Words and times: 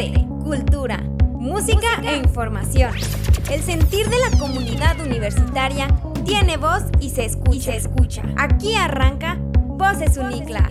arte, 0.00 0.26
cultura, 0.42 0.98
música 1.34 2.00
e 2.02 2.16
información. 2.16 2.92
El 3.50 3.62
sentir 3.62 4.08
de 4.08 4.16
la 4.18 4.38
comunidad 4.38 4.98
universitaria 5.00 5.88
tiene 6.24 6.56
voz 6.56 6.84
y 7.00 7.10
se 7.10 7.24
escucha. 7.24 7.74
escucha. 7.74 8.22
Aquí 8.36 8.74
arranca 8.74 9.36
Voces 9.40 10.16
Unicla. 10.16 10.68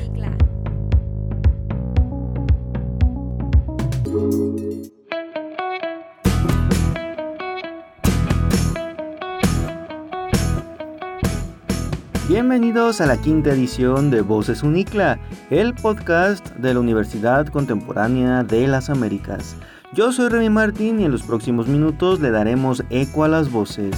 Bienvenidos 12.29 13.01
a 13.01 13.07
la 13.07 13.17
quinta 13.17 13.49
edición 13.49 14.11
de 14.11 14.21
Voces 14.21 14.61
Unicla, 14.61 15.17
el 15.49 15.73
podcast 15.73 16.47
de 16.57 16.75
la 16.75 16.79
Universidad 16.79 17.47
Contemporánea 17.47 18.43
de 18.43 18.67
las 18.67 18.91
Américas. 18.91 19.55
Yo 19.93 20.11
soy 20.11 20.29
Remy 20.29 20.51
Martín 20.51 20.99
y 20.99 21.05
en 21.05 21.11
los 21.11 21.23
próximos 21.23 21.67
minutos 21.67 22.19
le 22.19 22.29
daremos 22.29 22.83
eco 22.91 23.23
a 23.23 23.29
las 23.29 23.51
voces. 23.51 23.95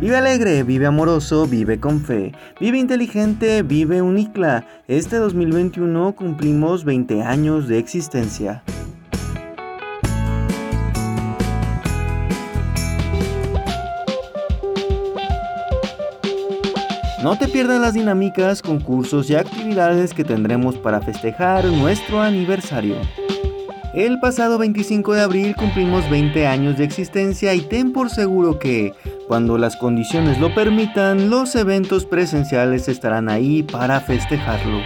Vive 0.00 0.16
alegre, 0.16 0.64
vive 0.64 0.86
amoroso, 0.86 1.46
vive 1.46 1.78
con 1.78 2.00
fe, 2.00 2.32
vive 2.58 2.78
inteligente, 2.78 3.62
vive 3.62 4.02
Unicla. 4.02 4.66
Este 4.88 5.18
2021 5.18 6.16
cumplimos 6.16 6.84
20 6.84 7.22
años 7.22 7.68
de 7.68 7.78
existencia. 7.78 8.64
No 17.24 17.38
te 17.38 17.48
pierdas 17.48 17.80
las 17.80 17.94
dinámicas, 17.94 18.60
concursos 18.60 19.30
y 19.30 19.34
actividades 19.34 20.12
que 20.12 20.24
tendremos 20.24 20.76
para 20.76 21.00
festejar 21.00 21.64
nuestro 21.64 22.20
aniversario. 22.20 22.96
El 23.94 24.20
pasado 24.20 24.58
25 24.58 25.14
de 25.14 25.22
abril 25.22 25.56
cumplimos 25.56 26.10
20 26.10 26.46
años 26.46 26.76
de 26.76 26.84
existencia 26.84 27.54
y 27.54 27.62
ten 27.62 27.94
por 27.94 28.10
seguro 28.10 28.58
que, 28.58 28.92
cuando 29.26 29.56
las 29.56 29.74
condiciones 29.76 30.38
lo 30.38 30.54
permitan, 30.54 31.30
los 31.30 31.54
eventos 31.54 32.04
presenciales 32.04 32.88
estarán 32.88 33.30
ahí 33.30 33.62
para 33.62 34.00
festejarlo. 34.00 34.80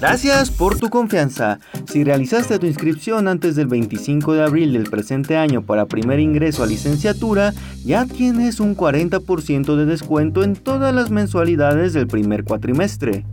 Gracias 0.00 0.50
por 0.50 0.78
tu 0.78 0.88
confianza. 0.90 1.58
Si 1.90 2.04
realizaste 2.04 2.60
tu 2.60 2.66
inscripción 2.66 3.26
antes 3.26 3.56
del 3.56 3.66
25 3.66 4.34
de 4.34 4.44
abril 4.44 4.74
del 4.74 4.88
presente 4.88 5.36
año 5.36 5.62
para 5.62 5.86
primer 5.86 6.20
ingreso 6.20 6.62
a 6.62 6.66
licenciatura, 6.68 7.52
ya 7.84 8.06
tienes 8.06 8.60
un 8.60 8.76
40% 8.76 9.74
de 9.74 9.86
descuento 9.86 10.44
en 10.44 10.54
todas 10.54 10.94
las 10.94 11.10
mensualidades 11.10 11.92
del 11.92 12.06
primer 12.06 12.44
cuatrimestre. 12.44 13.24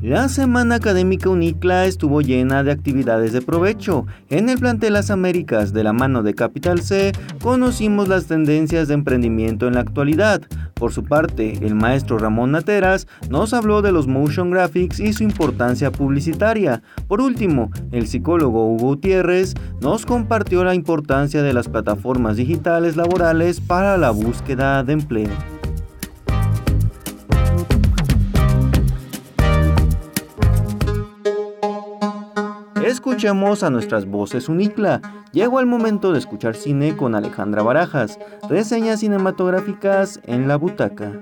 La 0.00 0.30
semana 0.30 0.76
académica 0.76 1.28
UNICLA 1.28 1.84
estuvo 1.84 2.22
llena 2.22 2.62
de 2.62 2.72
actividades 2.72 3.34
de 3.34 3.42
provecho. 3.42 4.06
En 4.30 4.48
el 4.48 4.58
plantel 4.58 4.94
Las 4.94 5.10
Américas 5.10 5.74
de 5.74 5.84
la 5.84 5.92
mano 5.92 6.22
de 6.22 6.32
Capital 6.32 6.80
C 6.80 7.12
conocimos 7.42 8.08
las 8.08 8.24
tendencias 8.24 8.88
de 8.88 8.94
emprendimiento 8.94 9.68
en 9.68 9.74
la 9.74 9.80
actualidad. 9.80 10.40
Por 10.78 10.92
su 10.92 11.04
parte, 11.04 11.58
el 11.60 11.74
maestro 11.74 12.18
Ramón 12.18 12.52
Nateras 12.52 13.08
nos 13.28 13.52
habló 13.52 13.82
de 13.82 13.92
los 13.92 14.06
motion 14.06 14.50
graphics 14.50 15.00
y 15.00 15.12
su 15.12 15.24
importancia 15.24 15.90
publicitaria. 15.90 16.82
Por 17.08 17.20
último, 17.20 17.70
el 17.90 18.06
psicólogo 18.06 18.68
Hugo 18.68 18.88
Gutiérrez 18.88 19.54
nos 19.80 20.06
compartió 20.06 20.62
la 20.64 20.74
importancia 20.74 21.42
de 21.42 21.52
las 21.52 21.68
plataformas 21.68 22.36
digitales 22.36 22.96
laborales 22.96 23.60
para 23.60 23.96
la 23.98 24.10
búsqueda 24.10 24.84
de 24.84 24.92
empleo. 24.92 25.57
Escuchemos 33.08 33.62
a 33.62 33.70
nuestras 33.70 34.04
voces 34.04 34.50
Unicla. 34.50 35.00
Llegó 35.32 35.60
el 35.60 35.66
momento 35.66 36.12
de 36.12 36.18
escuchar 36.18 36.54
cine 36.54 36.94
con 36.94 37.14
Alejandra 37.14 37.62
Barajas, 37.62 38.18
reseñas 38.50 39.00
cinematográficas 39.00 40.20
en 40.24 40.46
la 40.46 40.56
butaca. 40.56 41.14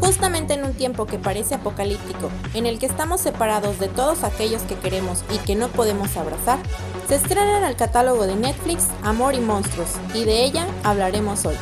Justamente 0.00 0.54
en 0.54 0.64
un 0.64 0.74
tiempo 0.74 1.06
que 1.06 1.18
parece 1.18 1.54
apocalíptico, 1.54 2.30
en 2.54 2.66
el 2.66 2.80
que 2.80 2.86
estamos 2.86 3.20
separados 3.20 3.78
de 3.78 3.86
todos 3.86 4.24
aquellos 4.24 4.62
que 4.62 4.74
queremos 4.74 5.24
y 5.32 5.38
que 5.38 5.54
no 5.54 5.68
podemos 5.68 6.16
abrazar, 6.16 6.58
se 7.06 7.14
estrena 7.14 7.58
en 7.58 7.64
el 7.64 7.76
catálogo 7.76 8.26
de 8.26 8.34
Netflix 8.34 8.88
Amor 9.04 9.34
y 9.36 9.40
Monstruos, 9.40 9.94
y 10.14 10.24
de 10.24 10.44
ella 10.44 10.66
hablaremos 10.82 11.46
hoy. 11.46 11.54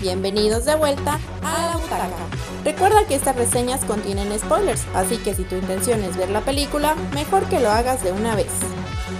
Bienvenidos 0.00 0.64
de 0.64 0.76
vuelta 0.76 1.20
a 1.42 1.66
la 1.66 1.76
butaca. 1.76 2.08
Recuerda 2.64 3.06
que 3.06 3.14
estas 3.14 3.36
reseñas 3.36 3.84
contienen 3.84 4.32
spoilers, 4.38 4.86
así 4.94 5.18
que 5.18 5.34
si 5.34 5.44
tu 5.44 5.56
intención 5.56 6.02
es 6.02 6.16
ver 6.16 6.30
la 6.30 6.40
película, 6.40 6.94
mejor 7.12 7.44
que 7.50 7.60
lo 7.60 7.70
hagas 7.70 8.02
de 8.02 8.10
una 8.10 8.34
vez. 8.34 8.48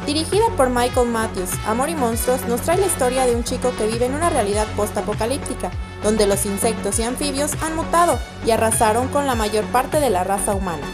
Dirigida 0.06 0.46
por 0.56 0.70
Michael 0.70 1.08
Matthews, 1.08 1.50
Amor 1.66 1.90
y 1.90 1.94
Monstruos 1.94 2.46
nos 2.48 2.62
trae 2.62 2.78
la 2.78 2.86
historia 2.86 3.26
de 3.26 3.36
un 3.36 3.44
chico 3.44 3.74
que 3.76 3.88
vive 3.88 4.06
en 4.06 4.14
una 4.14 4.30
realidad 4.30 4.66
post-apocalíptica, 4.74 5.70
donde 6.02 6.26
los 6.26 6.46
insectos 6.46 6.98
y 6.98 7.02
anfibios 7.02 7.52
han 7.62 7.76
mutado 7.76 8.18
y 8.46 8.50
arrasaron 8.50 9.08
con 9.08 9.26
la 9.26 9.34
mayor 9.34 9.66
parte 9.66 10.00
de 10.00 10.08
la 10.08 10.24
raza 10.24 10.54
humana. 10.54 10.86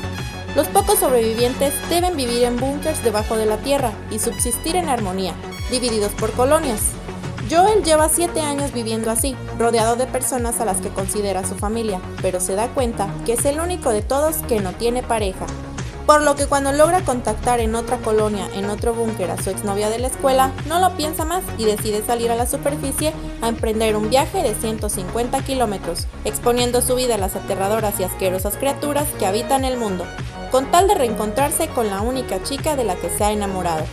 Los 0.56 0.66
pocos 0.66 0.98
sobrevivientes 0.98 1.72
deben 1.88 2.16
vivir 2.16 2.42
en 2.42 2.56
búnkers 2.56 3.04
debajo 3.04 3.36
de 3.36 3.46
la 3.46 3.58
tierra 3.58 3.92
y 4.10 4.18
subsistir 4.18 4.74
en 4.74 4.88
armonía, 4.88 5.34
divididos 5.70 6.10
por 6.12 6.32
colonias, 6.32 6.80
Joel 7.48 7.84
lleva 7.84 8.08
7 8.08 8.40
años 8.40 8.72
viviendo 8.72 9.08
así, 9.08 9.36
rodeado 9.56 9.94
de 9.94 10.06
personas 10.06 10.60
a 10.60 10.64
las 10.64 10.78
que 10.78 10.88
considera 10.88 11.46
su 11.46 11.54
familia, 11.54 12.00
pero 12.20 12.40
se 12.40 12.56
da 12.56 12.68
cuenta 12.68 13.08
que 13.24 13.34
es 13.34 13.44
el 13.44 13.60
único 13.60 13.90
de 13.90 14.02
todos 14.02 14.38
que 14.48 14.60
no 14.60 14.72
tiene 14.72 15.04
pareja. 15.04 15.46
Por 16.06 16.22
lo 16.22 16.34
que 16.34 16.46
cuando 16.46 16.72
logra 16.72 17.02
contactar 17.02 17.60
en 17.60 17.76
otra 17.76 17.98
colonia, 17.98 18.48
en 18.54 18.68
otro 18.68 18.94
búnker 18.94 19.30
a 19.30 19.40
su 19.40 19.50
exnovia 19.50 19.90
de 19.90 20.00
la 20.00 20.08
escuela, 20.08 20.52
no 20.66 20.80
lo 20.80 20.96
piensa 20.96 21.24
más 21.24 21.42
y 21.56 21.64
decide 21.64 22.04
salir 22.04 22.32
a 22.32 22.36
la 22.36 22.46
superficie 22.46 23.12
a 23.42 23.48
emprender 23.48 23.94
un 23.94 24.10
viaje 24.10 24.42
de 24.42 24.54
150 24.54 25.40
kilómetros, 25.44 26.06
exponiendo 26.24 26.82
su 26.82 26.96
vida 26.96 27.14
a 27.14 27.18
las 27.18 27.36
aterradoras 27.36 27.98
y 28.00 28.04
asquerosas 28.04 28.56
criaturas 28.56 29.06
que 29.20 29.26
habitan 29.26 29.64
el 29.64 29.76
mundo, 29.76 30.04
con 30.50 30.70
tal 30.72 30.88
de 30.88 30.96
reencontrarse 30.96 31.68
con 31.68 31.90
la 31.90 32.00
única 32.00 32.42
chica 32.42 32.74
de 32.74 32.84
la 32.84 32.96
que 32.96 33.10
se 33.10 33.22
ha 33.22 33.30
enamorado. 33.30 33.84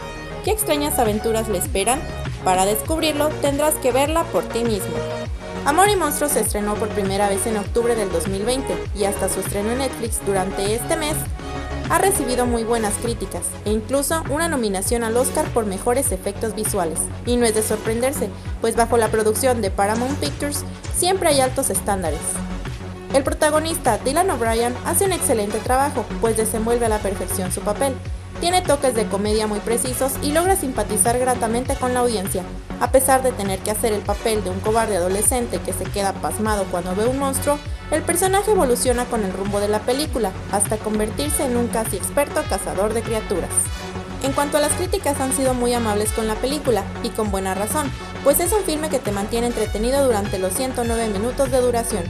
¿Qué 0.43 0.51
extrañas 0.51 0.99
aventuras 0.99 1.49
le 1.49 1.57
esperan? 1.57 2.01
Para 2.43 2.65
descubrirlo 2.65 3.29
tendrás 3.41 3.75
que 3.75 3.91
verla 3.91 4.23
por 4.25 4.43
ti 4.43 4.63
mismo. 4.63 4.95
Amor 5.65 5.87
y 5.89 5.95
Monstruos 5.95 6.33
se 6.33 6.41
estrenó 6.41 6.75
por 6.75 6.89
primera 6.89 7.29
vez 7.29 7.47
en 7.47 7.57
octubre 7.57 7.95
del 7.95 8.11
2020 8.11 8.75
y 8.95 9.05
hasta 9.05 9.29
su 9.29 9.39
estreno 9.39 9.71
en 9.71 9.77
Netflix 9.77 10.19
durante 10.25 10.75
este 10.75 10.97
mes 10.97 11.15
ha 11.89 11.99
recibido 11.99 12.45
muy 12.45 12.63
buenas 12.63 12.95
críticas 12.95 13.43
e 13.65 13.71
incluso 13.71 14.23
una 14.29 14.49
nominación 14.49 15.03
al 15.03 15.15
Oscar 15.15 15.45
por 15.49 15.65
mejores 15.65 16.11
efectos 16.11 16.53
visuales. 16.53 16.99
Y 17.25 17.37
no 17.37 17.45
es 17.45 17.55
de 17.55 17.63
sorprenderse, 17.63 18.29
pues 18.59 18.75
bajo 18.75 18.97
la 18.97 19.09
producción 19.09 19.61
de 19.61 19.71
Paramount 19.71 20.17
Pictures 20.19 20.65
siempre 20.97 21.29
hay 21.29 21.39
altos 21.39 21.69
estándares. 21.69 22.19
El 23.13 23.23
protagonista, 23.23 23.99
Dylan 23.99 24.31
O'Brien, 24.31 24.73
hace 24.85 25.05
un 25.05 25.11
excelente 25.11 25.59
trabajo, 25.59 26.03
pues 26.19 26.35
desenvuelve 26.35 26.87
a 26.87 26.89
la 26.89 26.97
perfección 26.97 27.51
su 27.51 27.61
papel, 27.61 27.93
tiene 28.39 28.63
toques 28.63 28.95
de 28.95 29.05
comedia 29.05 29.45
muy 29.45 29.59
precisos 29.59 30.13
y 30.23 30.31
logra 30.31 30.55
simpatizar 30.55 31.19
gratamente 31.19 31.75
con 31.75 31.93
la 31.93 31.99
audiencia. 31.99 32.41
A 32.79 32.91
pesar 32.91 33.21
de 33.21 33.31
tener 33.31 33.59
que 33.59 33.69
hacer 33.69 33.93
el 33.93 34.01
papel 34.01 34.43
de 34.43 34.49
un 34.49 34.59
cobarde 34.59 34.97
adolescente 34.97 35.59
que 35.59 35.73
se 35.73 35.83
queda 35.83 36.13
pasmado 36.13 36.65
cuando 36.71 36.95
ve 36.95 37.05
un 37.05 37.19
monstruo, 37.19 37.59
el 37.91 38.01
personaje 38.01 38.49
evoluciona 38.49 39.05
con 39.05 39.23
el 39.23 39.31
rumbo 39.31 39.59
de 39.59 39.67
la 39.67 39.79
película, 39.79 40.31
hasta 40.51 40.77
convertirse 40.77 41.45
en 41.45 41.55
un 41.55 41.67
casi 41.67 41.97
experto 41.97 42.41
cazador 42.49 42.95
de 42.95 43.03
criaturas. 43.03 43.51
En 44.23 44.31
cuanto 44.31 44.57
a 44.57 44.61
las 44.61 44.71
críticas 44.73 45.19
han 45.21 45.33
sido 45.33 45.53
muy 45.53 45.73
amables 45.73 46.11
con 46.13 46.27
la 46.27 46.35
película, 46.35 46.83
y 47.03 47.09
con 47.09 47.29
buena 47.29 47.53
razón, 47.53 47.91
pues 48.23 48.39
es 48.39 48.51
un 48.53 48.63
filme 48.63 48.89
que 48.89 48.99
te 48.99 49.11
mantiene 49.11 49.47
entretenido 49.47 50.03
durante 50.03 50.39
los 50.39 50.53
109 50.53 51.09
minutos 51.09 51.51
de 51.51 51.61
duración, 51.61 52.03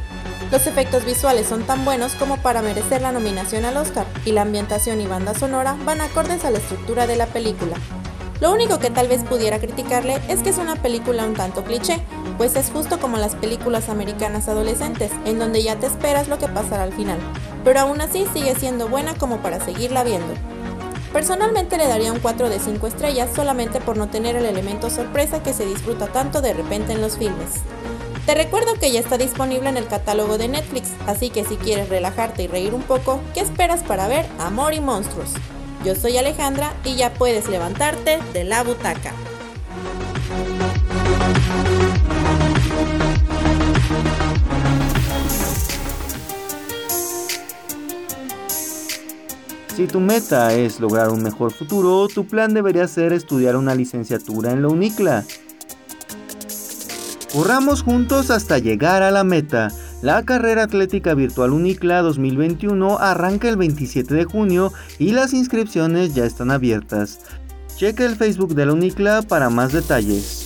los 0.51 0.67
efectos 0.67 1.05
visuales 1.05 1.47
son 1.47 1.63
tan 1.63 1.83
buenos 1.85 2.13
como 2.15 2.37
para 2.37 2.61
merecer 2.61 3.01
la 3.01 3.11
nominación 3.11 3.65
al 3.65 3.77
Oscar, 3.77 4.05
y 4.25 4.31
la 4.31 4.43
ambientación 4.43 5.01
y 5.01 5.07
banda 5.07 5.33
sonora 5.33 5.75
van 5.85 6.01
acordes 6.01 6.45
a 6.45 6.51
la 6.51 6.59
estructura 6.59 7.07
de 7.07 7.15
la 7.15 7.27
película. 7.27 7.75
Lo 8.39 8.51
único 8.51 8.77
que 8.77 8.89
tal 8.89 9.07
vez 9.07 9.23
pudiera 9.23 9.59
criticarle 9.59 10.19
es 10.27 10.43
que 10.43 10.49
es 10.49 10.57
una 10.57 10.75
película 10.75 11.25
un 11.25 11.33
tanto 11.33 11.63
cliché, 11.63 12.01
pues 12.37 12.55
es 12.55 12.71
justo 12.71 12.99
como 12.99 13.17
las 13.17 13.35
películas 13.35 13.89
americanas 13.89 14.49
adolescentes, 14.49 15.11
en 15.25 15.39
donde 15.39 15.63
ya 15.63 15.77
te 15.77 15.87
esperas 15.87 16.27
lo 16.27 16.37
que 16.37 16.49
pasará 16.49 16.83
al 16.83 16.93
final, 16.93 17.19
pero 17.63 17.79
aún 17.79 18.01
así 18.01 18.25
sigue 18.33 18.55
siendo 18.55 18.89
buena 18.89 19.15
como 19.15 19.37
para 19.37 19.63
seguirla 19.63 20.03
viendo. 20.03 20.33
Personalmente 21.13 21.77
le 21.77 21.87
daría 21.87 22.11
un 22.11 22.19
4 22.19 22.49
de 22.49 22.59
5 22.59 22.87
estrellas 22.87 23.29
solamente 23.33 23.79
por 23.79 23.97
no 23.97 24.09
tener 24.09 24.35
el 24.35 24.45
elemento 24.45 24.89
sorpresa 24.89 25.43
que 25.43 25.53
se 25.53 25.65
disfruta 25.65 26.07
tanto 26.07 26.41
de 26.41 26.53
repente 26.53 26.93
en 26.93 27.01
los 27.01 27.17
filmes. 27.17 27.61
Te 28.25 28.35
recuerdo 28.35 28.75
que 28.79 28.89
ya 28.89 29.01
está 29.01 29.17
disponible 29.17 29.67
en 29.67 29.75
el 29.75 29.87
catálogo 29.87 30.37
de 30.37 30.47
Netflix, 30.47 30.91
así 31.07 31.29
que 31.29 31.43
si 31.43 31.57
quieres 31.57 31.89
relajarte 31.89 32.43
y 32.43 32.47
reír 32.47 32.73
un 32.73 32.81
poco, 32.81 33.19
¿qué 33.33 33.41
esperas 33.41 33.83
para 33.83 34.07
ver 34.07 34.25
Amor 34.39 34.73
y 34.73 34.79
Monstruos? 34.79 35.33
Yo 35.83 35.93
soy 35.93 36.15
Alejandra 36.17 36.73
y 36.85 36.95
ya 36.95 37.13
puedes 37.13 37.49
levantarte 37.49 38.19
de 38.31 38.45
la 38.45 38.63
butaca. 38.63 39.11
Si 49.75 49.87
tu 49.87 49.99
meta 49.99 50.53
es 50.53 50.79
lograr 50.79 51.09
un 51.09 51.23
mejor 51.23 51.51
futuro, 51.51 52.07
tu 52.07 52.25
plan 52.25 52.53
debería 52.53 52.87
ser 52.87 53.11
estudiar 53.11 53.57
una 53.57 53.75
licenciatura 53.75 54.51
en 54.51 54.61
la 54.61 54.69
UNICLA. 54.69 55.25
Corramos 57.33 57.81
juntos 57.81 58.29
hasta 58.29 58.59
llegar 58.59 59.01
a 59.01 59.09
la 59.09 59.23
meta. 59.23 59.69
La 60.03 60.21
carrera 60.21 60.61
atlética 60.61 61.15
virtual 61.15 61.51
UNICLA 61.51 62.03
2021 62.03 62.99
arranca 62.99 63.49
el 63.49 63.57
27 63.57 64.13
de 64.13 64.25
junio 64.25 64.71
y 64.99 65.13
las 65.13 65.33
inscripciones 65.33 66.13
ya 66.13 66.25
están 66.25 66.51
abiertas. 66.51 67.21
Checa 67.75 68.05
el 68.05 68.17
Facebook 68.17 68.53
de 68.53 68.67
la 68.67 68.73
UNICLA 68.73 69.23
para 69.23 69.49
más 69.49 69.73
detalles. 69.73 70.45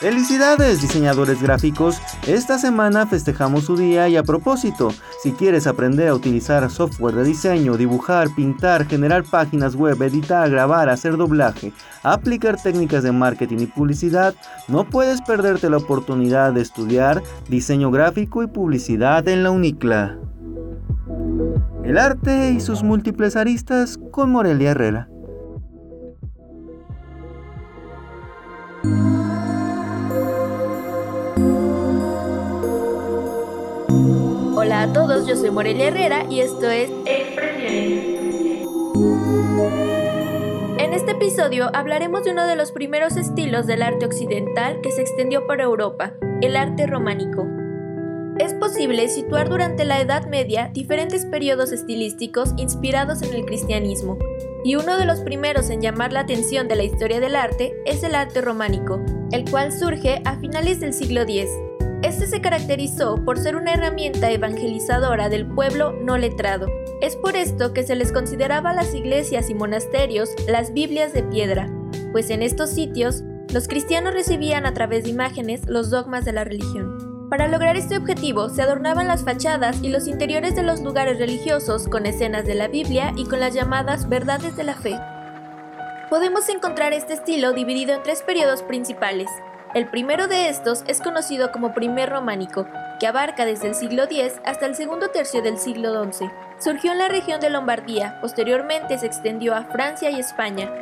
Felicidades 0.00 0.82
diseñadores 0.82 1.40
gráficos, 1.40 1.96
esta 2.26 2.58
semana 2.58 3.06
festejamos 3.06 3.64
su 3.64 3.76
día 3.76 4.08
y 4.08 4.16
a 4.16 4.22
propósito, 4.24 4.90
si 5.22 5.32
quieres 5.32 5.66
aprender 5.66 6.08
a 6.08 6.14
utilizar 6.14 6.68
software 6.70 7.14
de 7.14 7.24
diseño, 7.24 7.76
dibujar, 7.76 8.28
pintar, 8.34 8.86
generar 8.86 9.22
páginas 9.22 9.76
web, 9.76 10.02
editar, 10.02 10.50
grabar, 10.50 10.88
hacer 10.88 11.16
doblaje, 11.16 11.72
aplicar 12.02 12.60
técnicas 12.60 13.04
de 13.04 13.12
marketing 13.12 13.58
y 13.60 13.66
publicidad, 13.66 14.34
no 14.66 14.84
puedes 14.88 15.22
perderte 15.22 15.70
la 15.70 15.76
oportunidad 15.76 16.52
de 16.52 16.62
estudiar 16.62 17.22
diseño 17.48 17.92
gráfico 17.92 18.42
y 18.42 18.48
publicidad 18.48 19.26
en 19.28 19.44
la 19.44 19.52
UNICLA. 19.52 20.18
El 21.84 21.98
arte 21.98 22.50
y 22.50 22.60
sus 22.60 22.82
múltiples 22.82 23.36
aristas 23.36 24.00
con 24.10 24.32
Morelia 24.32 24.72
Herrera. 24.72 25.08
Hola 34.66 34.82
a 34.82 34.92
todos, 34.92 35.28
yo 35.28 35.36
soy 35.36 35.52
Morelia 35.52 35.86
Herrera 35.86 36.26
y 36.28 36.40
esto 36.40 36.68
es 36.68 36.90
En 40.76 40.92
este 40.92 41.12
episodio 41.12 41.70
hablaremos 41.72 42.24
de 42.24 42.32
uno 42.32 42.44
de 42.44 42.56
los 42.56 42.72
primeros 42.72 43.16
estilos 43.16 43.68
del 43.68 43.80
arte 43.82 44.06
occidental 44.06 44.80
que 44.80 44.90
se 44.90 45.02
extendió 45.02 45.46
por 45.46 45.60
Europa, 45.60 46.14
el 46.42 46.56
arte 46.56 46.88
románico. 46.88 47.46
Es 48.40 48.54
posible 48.54 49.08
situar 49.08 49.48
durante 49.48 49.84
la 49.84 50.00
Edad 50.00 50.26
Media 50.26 50.68
diferentes 50.72 51.26
periodos 51.26 51.70
estilísticos 51.70 52.52
inspirados 52.56 53.22
en 53.22 53.34
el 53.34 53.44
cristianismo, 53.46 54.18
y 54.64 54.74
uno 54.74 54.96
de 54.96 55.04
los 55.04 55.20
primeros 55.20 55.70
en 55.70 55.80
llamar 55.80 56.12
la 56.12 56.22
atención 56.22 56.66
de 56.66 56.74
la 56.74 56.82
historia 56.82 57.20
del 57.20 57.36
arte 57.36 57.76
es 57.86 58.02
el 58.02 58.16
arte 58.16 58.40
románico, 58.40 59.00
el 59.30 59.48
cual 59.48 59.72
surge 59.72 60.22
a 60.24 60.40
finales 60.40 60.80
del 60.80 60.92
siglo 60.92 61.20
X 61.20 61.48
este 62.16 62.28
se 62.28 62.40
caracterizó 62.40 63.22
por 63.26 63.38
ser 63.38 63.56
una 63.56 63.74
herramienta 63.74 64.30
evangelizadora 64.30 65.28
del 65.28 65.46
pueblo 65.46 65.92
no 65.92 66.16
letrado. 66.16 66.66
Es 67.02 67.14
por 67.14 67.36
esto 67.36 67.74
que 67.74 67.82
se 67.82 67.94
les 67.94 68.10
consideraba 68.10 68.70
a 68.70 68.72
las 68.72 68.94
iglesias 68.94 69.50
y 69.50 69.54
monasterios 69.54 70.30
las 70.48 70.72
Biblias 70.72 71.12
de 71.12 71.22
piedra, 71.22 71.70
pues 72.12 72.30
en 72.30 72.40
estos 72.40 72.70
sitios 72.70 73.22
los 73.52 73.68
cristianos 73.68 74.14
recibían 74.14 74.64
a 74.64 74.72
través 74.72 75.04
de 75.04 75.10
imágenes 75.10 75.66
los 75.66 75.90
dogmas 75.90 76.24
de 76.24 76.32
la 76.32 76.44
religión. 76.44 77.28
Para 77.28 77.48
lograr 77.48 77.76
este 77.76 77.98
objetivo 77.98 78.48
se 78.48 78.62
adornaban 78.62 79.08
las 79.08 79.22
fachadas 79.22 79.82
y 79.82 79.90
los 79.90 80.06
interiores 80.06 80.56
de 80.56 80.62
los 80.62 80.80
lugares 80.80 81.18
religiosos 81.18 81.86
con 81.86 82.06
escenas 82.06 82.46
de 82.46 82.54
la 82.54 82.68
Biblia 82.68 83.12
y 83.14 83.26
con 83.26 83.40
las 83.40 83.52
llamadas 83.52 84.08
verdades 84.08 84.56
de 84.56 84.64
la 84.64 84.74
fe. 84.74 84.98
Podemos 86.08 86.48
encontrar 86.48 86.94
este 86.94 87.12
estilo 87.12 87.52
dividido 87.52 87.92
en 87.92 88.02
tres 88.02 88.22
periodos 88.22 88.62
principales, 88.62 89.28
el 89.76 89.86
primero 89.88 90.26
de 90.26 90.48
estos 90.48 90.84
es 90.86 91.02
conocido 91.02 91.52
como 91.52 91.74
primer 91.74 92.08
románico, 92.08 92.66
que 92.98 93.06
abarca 93.06 93.44
desde 93.44 93.68
el 93.68 93.74
siglo 93.74 94.04
X 94.04 94.40
hasta 94.42 94.64
el 94.64 94.74
segundo 94.74 95.10
tercio 95.10 95.42
del 95.42 95.58
siglo 95.58 96.02
XI. 96.10 96.30
Surgió 96.58 96.92
en 96.92 96.98
la 96.98 97.08
región 97.08 97.42
de 97.42 97.50
Lombardía, 97.50 98.18
posteriormente 98.22 98.96
se 98.96 99.04
extendió 99.04 99.54
a 99.54 99.64
Francia 99.64 100.08
y 100.08 100.18
España. 100.18 100.72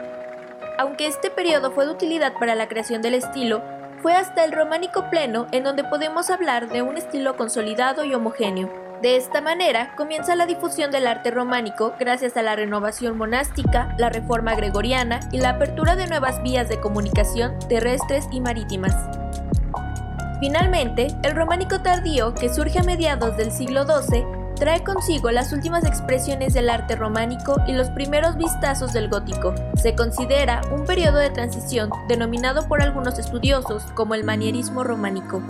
Aunque 0.79 1.08
este 1.08 1.29
periodo 1.29 1.73
fue 1.73 1.87
de 1.87 1.93
utilidad 1.93 2.35
para 2.35 2.55
la 2.55 2.69
creación 2.69 3.02
del 3.02 3.14
estilo, 3.14 3.64
fue 4.00 4.14
hasta 4.14 4.44
el 4.44 4.52
románico 4.52 5.11
pleno 5.11 5.49
en 5.50 5.64
donde 5.64 5.82
podemos 5.82 6.31
hablar 6.31 6.69
de 6.69 6.82
un 6.82 6.96
estilo 6.96 7.37
consolidado 7.37 8.05
y 8.05 8.14
homogéneo. 8.14 8.83
De 9.04 9.18
esta 9.18 9.42
manera 9.42 9.94
comienza 9.96 10.34
la 10.34 10.46
difusión 10.46 10.90
del 10.90 11.06
arte 11.06 11.30
románico 11.30 11.92
gracias 12.00 12.38
a 12.38 12.42
la 12.42 12.56
renovación 12.56 13.18
monástica, 13.18 13.94
la 13.98 14.08
reforma 14.08 14.54
gregoriana 14.54 15.20
y 15.30 15.40
la 15.40 15.50
apertura 15.50 15.94
de 15.94 16.06
nuevas 16.06 16.42
vías 16.42 16.70
de 16.70 16.80
comunicación 16.80 17.52
terrestres 17.68 18.24
y 18.32 18.40
marítimas. 18.40 18.94
Finalmente, 20.40 21.08
el 21.22 21.36
románico 21.36 21.82
tardío, 21.82 22.32
que 22.32 22.48
surge 22.48 22.78
a 22.78 22.82
mediados 22.82 23.36
del 23.36 23.52
siglo 23.52 23.84
XII, 23.84 24.24
trae 24.56 24.82
consigo 24.82 25.30
las 25.30 25.52
últimas 25.52 25.84
expresiones 25.84 26.54
del 26.54 26.70
arte 26.70 26.96
románico 26.96 27.56
y 27.68 27.72
los 27.72 27.90
primeros 27.90 28.38
vistazos 28.38 28.94
del 28.94 29.10
gótico. 29.10 29.54
Se 29.76 29.94
considera 29.94 30.62
un 30.74 30.86
periodo 30.86 31.18
de 31.18 31.28
transición 31.28 31.90
denominado 32.08 32.66
por 32.68 32.80
algunos 32.80 33.18
estudiosos 33.18 33.82
como 33.94 34.14
el 34.14 34.24
manierismo 34.24 34.82
románico. 34.82 35.42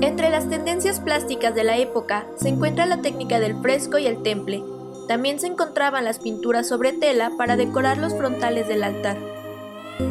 Entre 0.00 0.30
las 0.30 0.48
tendencias 0.48 1.00
plásticas 1.00 1.56
de 1.56 1.64
la 1.64 1.76
época 1.76 2.24
se 2.36 2.48
encuentra 2.50 2.86
la 2.86 3.02
técnica 3.02 3.40
del 3.40 3.60
fresco 3.60 3.98
y 3.98 4.06
el 4.06 4.22
temple. 4.22 4.62
También 5.08 5.40
se 5.40 5.48
encontraban 5.48 6.04
las 6.04 6.20
pinturas 6.20 6.68
sobre 6.68 6.92
tela 6.92 7.32
para 7.36 7.56
decorar 7.56 7.98
los 7.98 8.14
frontales 8.14 8.68
del 8.68 8.84
altar. 8.84 9.16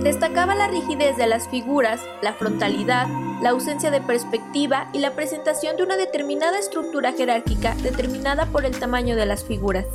Destacaba 0.04 0.56
la 0.56 0.68
rigidez 0.68 1.16
de 1.16 1.28
las 1.28 1.48
figuras, 1.48 2.02
la 2.22 2.34
frontalidad, 2.34 3.08
la 3.42 3.52
ausencia 3.52 3.90
de 3.90 4.02
perspectiva 4.02 4.90
y 4.92 5.00
la 5.00 5.12
presentación 5.12 5.78
de 5.78 5.84
una 5.84 5.96
determinada 5.96 6.60
estructura 6.60 7.14
jerárquica 7.14 7.74
determinada 7.76 8.48
por 8.48 8.66
el 8.66 8.78
tamaño 8.78 9.16
de 9.16 9.26
las 9.26 9.46
figuras. 9.46 9.86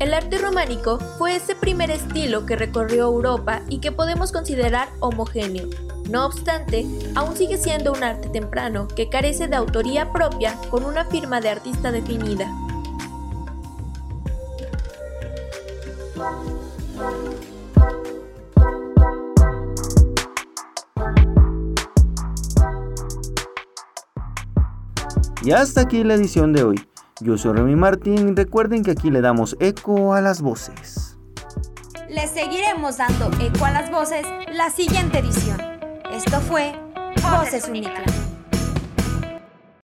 El 0.00 0.12
arte 0.12 0.38
románico 0.38 0.98
fue 1.18 1.36
ese 1.36 1.54
primer 1.54 1.92
estilo 1.92 2.46
que 2.46 2.56
recorrió 2.56 3.04
Europa 3.04 3.62
y 3.68 3.78
que 3.78 3.92
podemos 3.92 4.32
considerar 4.32 4.88
homogéneo, 4.98 5.68
no 6.08 6.26
obstante, 6.26 6.86
aún 7.14 7.36
sigue 7.36 7.58
siendo 7.58 7.92
un 7.92 8.02
arte 8.02 8.28
temprano 8.28 8.88
que 8.88 9.08
carece 9.08 9.48
de 9.48 9.56
autoría 9.56 10.12
propia 10.12 10.56
con 10.70 10.84
una 10.84 11.04
firma 11.04 11.40
de 11.40 11.50
artista 11.50 11.92
definida. 11.92 12.46
Y 25.48 25.52
hasta 25.52 25.80
aquí 25.80 26.04
la 26.04 26.12
edición 26.14 26.52
de 26.52 26.62
hoy. 26.62 26.88
Yo 27.20 27.38
soy 27.38 27.54
Remy 27.54 27.74
Martín 27.74 28.28
y 28.28 28.34
recuerden 28.34 28.82
que 28.82 28.90
aquí 28.90 29.10
le 29.10 29.22
damos 29.22 29.56
eco 29.60 30.12
a 30.12 30.20
las 30.20 30.42
voces. 30.42 31.16
Le 32.10 32.26
seguiremos 32.26 32.98
dando 32.98 33.30
eco 33.40 33.64
a 33.64 33.70
las 33.70 33.90
voces 33.90 34.26
la 34.52 34.68
siguiente 34.70 35.20
edición. 35.20 35.47
Esto 36.18 36.40
fue 36.40 36.72
Voces 37.22 37.68
Uniclan. 37.68 38.17